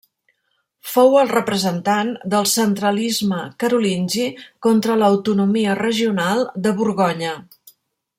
Fou 0.93 1.17
el 1.23 1.27
representant 1.33 2.07
del 2.35 2.47
centralisme 2.53 3.41
carolingi 3.65 4.25
contra 4.69 4.97
l'autonomia 5.03 5.77
regional 5.85 6.43
de 6.65 6.75
Borgonya. 6.81 7.37